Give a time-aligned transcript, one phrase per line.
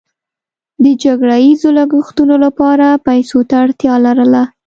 [0.83, 4.43] د جګړه ییزو لګښتونو لپاره پیسو ته اړتیا لرله.